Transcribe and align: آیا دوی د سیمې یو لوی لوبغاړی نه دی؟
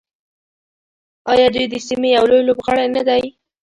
آیا 1.31 1.47
دوی 1.55 1.65
د 1.69 1.75
سیمې 1.87 2.09
یو 2.17 2.25
لوی 2.29 2.41
لوبغاړی 2.47 2.87
نه 2.95 3.01
دی؟ 3.07 3.23